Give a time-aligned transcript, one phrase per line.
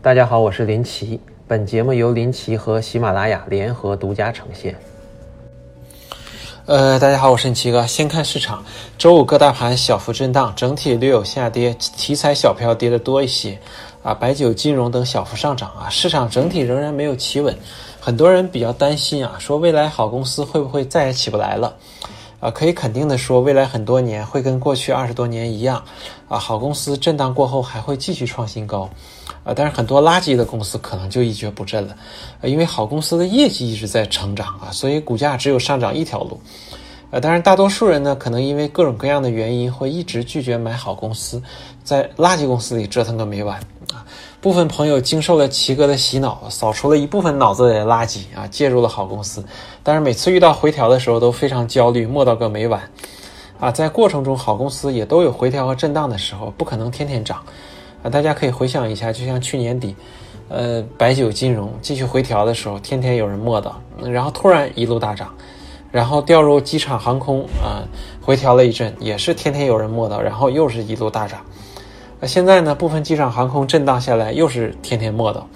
[0.00, 1.18] 大家好，我是林奇。
[1.48, 4.76] 本节目由林奇和喜马拉雅联合独家呈现。
[6.66, 7.84] 呃，大家好，我是林奇哥。
[7.84, 8.64] 先看市场，
[8.96, 13.58] 周五各大盘小幅震荡，整体略有下跌，题材小票跌的多一些。
[14.04, 17.52] 啊，白酒、金融等小幅上涨啊，市场整体仍然没有企稳。
[17.98, 21.74] 很多人比较担心啊，说未来好公司会不会再也起不来了？
[22.38, 25.82] 啊，可以肯定的说，未来很多年会跟过去二十多年一样。
[26.28, 28.88] 啊，好公司震荡过后还会继续创新高。
[29.48, 31.96] 啊，但是很多垃圾的公司可能就一蹶不振了，
[32.42, 36.38] 因为好公司的业绩一直在成长啊，所以股价只有上涨一条路。
[37.10, 41.42] 呃，当然大多数人呢，可能因为各种各样的原因，会一直拒绝买好公司，
[41.82, 43.58] 在垃圾公司里折腾个没完
[43.94, 44.04] 啊。
[44.42, 49.42] 部分朋友经受了奇哥的洗脑，扫除了一部分脑子里的垃圾啊，介入了好公司，
[49.82, 52.82] 但是每次遇到回调的时候都非常焦虑，磨到个没完
[53.58, 53.70] 啊。
[53.70, 57.42] 在过程中，好公司也都有回调和震荡的时候，不可能天天涨。
[58.02, 59.94] 啊，大家可以回想一下，就像去年底，
[60.48, 65.34] 呃，白酒金融继续回调的时候，天天有人摸到，然后突然一路大涨，
[65.90, 67.82] 然后掉入机场航空啊，
[68.22, 71.40] 回调了一阵，也是天天有人摸到，然后又是一路大涨。
[72.20, 75.48] 那现在呢，部分机场航空震荡下来，又是天天摸到。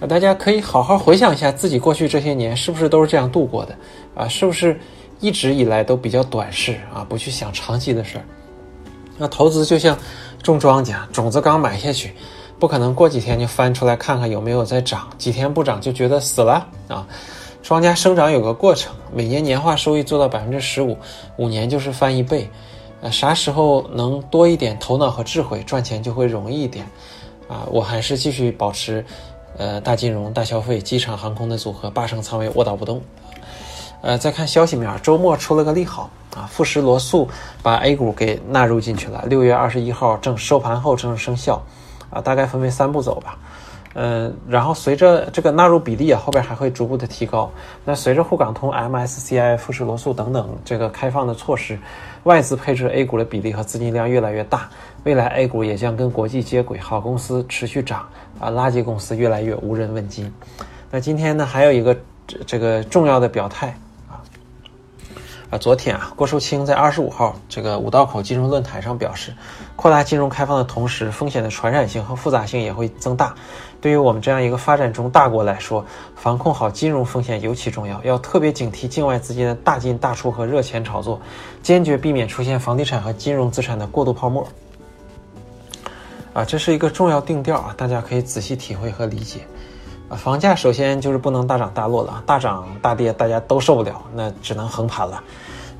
[0.00, 3.76] 啊，大家可以好好回想一下自己过去这些年是不是都是这样度过的？
[4.14, 4.78] 啊，是不是
[5.20, 8.24] 一直以来都比较短视啊，不去想长期的事儿？
[9.16, 9.96] 那投资就像。
[10.42, 12.12] 种庄稼，种子刚埋下去，
[12.58, 17.06] 不可能过几天就翻出来看看有没有在长，几天不长就觉得死了啊！
[17.62, 20.98] 庄稼生长有个过程，每年年化收益做到百分之十五，
[21.38, 22.46] 五年就是翻一倍。
[23.00, 26.84] 呃，啥时候能多一点头脑和智慧，赚钱就会容易一点
[27.48, 27.66] 啊！
[27.70, 29.02] 我还是继续保持，
[29.56, 33.00] 呃，大金融、大消费、机场航空的组合，八成仓位卧倒不动。
[34.04, 37.26] 呃，再看消息面，周末出了个利好啊，富时罗素
[37.62, 41.62] 把 A 股给纳入进去了，六月二十一号正收盘后正式生效，
[42.10, 43.38] 啊，大概分为三步走吧，
[43.94, 47.50] 嗯，然后随着这个纳入比例啊，后边还会逐步的提高。
[47.82, 51.78] 那随着沪港通、MSCI、富时罗素等等这个开放的措施，
[52.24, 54.68] 外资配置 A 股的比例和资金量越来越大，
[55.04, 58.06] 未来 A 股也将跟国际接轨，好公司持续涨
[58.38, 60.30] 啊，垃圾公司越来越无人问津。
[60.90, 61.96] 那今天呢，还有一个
[62.26, 63.74] 这这个重要的表态。
[65.58, 69.32] 昨天啊，郭树清在二十五号这个五道口金融论坛上表示，
[69.76, 73.34] 扩大金融开放的同时，风险的传染性和复杂性也会增大。
[73.80, 75.84] 对于我们这样一个发展中大国来说，
[76.16, 81.20] 防控好金融风险尤其重要，要特别警惕境外资金的大进大出和热钱炒作，
[81.62, 84.46] 坚决避免出现房地产和金融资产的过度泡沫。
[86.32, 89.40] 啊，这是一个重要定调啊，大家可以仔细体会和理解。
[90.16, 95.22] 房价首先就是不能大涨大落了，大涨大跌大家都受不了，那只能横盘了。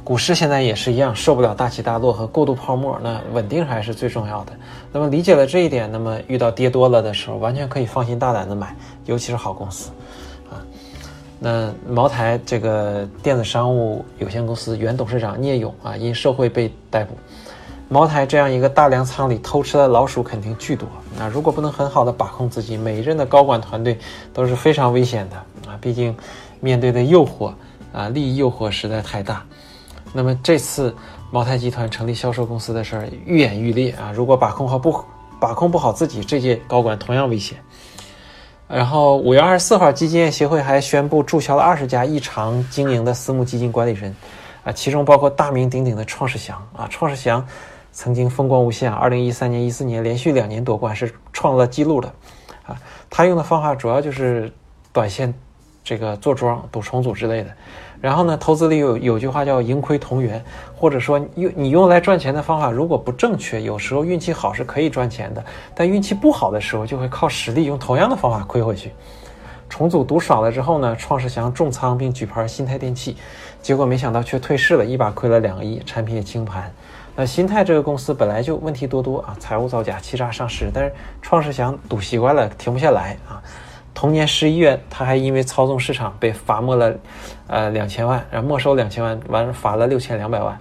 [0.03, 4.53] 股市现在也是一样，受不了大起大落和过度泡沫，那稳定还是最重要的。
[4.93, 9.91] 那么理解了这一点，那么遇到跌多了的时候，完全可以放心大胆的买，尤其是好公司。
[10.51, 10.61] 啊，
[11.39, 17.16] 那茅台这个电子商务有限公司原董事长聂勇啊，因受贿被逮捕。
[17.89, 20.89] 茅台这样一个大粮仓里偷吃的老鼠肯定巨多。
[21.17, 23.97] 那如果不能很好的把控自己，每一任的高管团队
[24.33, 25.37] 都是非常危险的
[25.71, 25.78] 啊！
[25.81, 26.17] 毕竟
[26.61, 27.53] 面对的诱惑
[27.93, 29.45] 啊，利益诱惑实在太大。
[30.12, 30.95] 那么这次
[31.31, 34.11] 茅台集团成立销售公司的事儿愈演愈烈啊！
[34.12, 35.05] 如果把控好不
[35.39, 37.59] 把控不好自己，这届高管同样危险。
[38.66, 44.16] 然后五月二十四号，基金业协会还宣布注销了二十家异常经营的私募基金管理人
[44.65, 47.47] 啊，其中包括大名鼎鼎的创世祥啊，创世祥。
[47.94, 52.12] 曾经风光无限，二零一三年、一四年连续两年夺冠是创了记录的，
[52.66, 52.77] 啊，
[53.09, 54.53] 他用的方法主要就是
[54.93, 55.32] 短线，
[55.84, 57.50] 这个做庄、赌重组之类的。
[58.00, 60.44] 然后呢，投资里有有句话叫“盈亏同源”，
[60.77, 68.91] 或者说用你用来赚钱的方法如果不正确，有时候运气好是可以赚钱的，但运气不好的时候就会靠实力用同样的方法亏回去。
[69.69, 73.16] 重组赌爽了之后呢，创世祥重仓并举牌新泰电器，
[73.62, 76.71] 结果没想到却退市了，一把亏了两个亿，产品也清盘。
[77.16, 80.92] 那新泰这个公司本来就问题多多啊，财务造假、欺诈上市，但是
[81.22, 83.41] 创世祥赌习惯了，停不下来啊。
[83.94, 86.92] 同年十一月，他还因为操纵市场被罚没了，
[87.47, 90.59] 呃两千万，然后没收两千万，完了罚了六千两百万。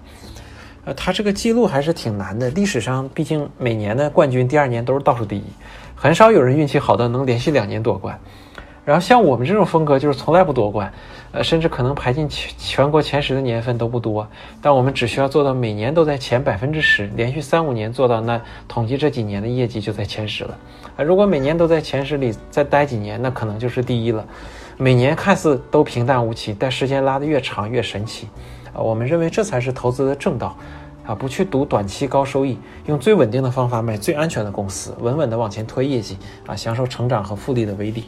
[0.86, 5.44] 呃，他这个记录还是挺难的，历史上毕竟每年的冠军第二年都是倒数第一，
[5.96, 8.20] 很少有人运气好到能连续两年夺冠。
[8.86, 10.92] 然后像我们这种风格，就是从来不夺冠，
[11.32, 14.28] 呃，甚至可能排进全全国前十的年份都不多。
[14.62, 20.58] 但我们只需要做到每年都在前百分之十，连续三五年做到，那统计这几年的业绩就在前十了。
[20.98, 24.26] 啊，如果每年都在前十里再待几年，那可能就是第一了。
[24.78, 28.28] 每年看似都平淡无奇，但时间拉得越长越神奇。
[28.74, 30.58] 啊，我们认为这才是投资的正道。
[31.06, 38.06] 啊，不去赌短期高收益，用最稳定的方法买最安全的公司，稳稳地往前推业绩啊，享受成长和复利的威力。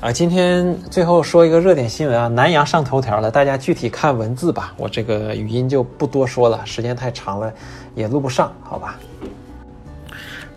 [0.00, 7.52] 啊，今天最后说一个热点新闻啊，南阳上头条了，大家具体看文字吧，我这个语音就不多说了，时间太长了，
[7.96, 8.96] 也录不上，好吧。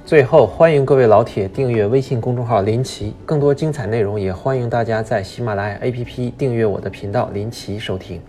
[0.05, 8.21] 最后，欢迎各位老铁订阅微信公众号林奇，更多精彩内容也欢迎大家在喜马拉雅 APP 订阅我的频道林奇收听。